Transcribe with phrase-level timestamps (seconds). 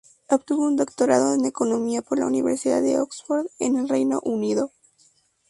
[0.31, 4.71] Obtuvo un doctorado en Economía por la Universidad de Oxford en el Reino Unido.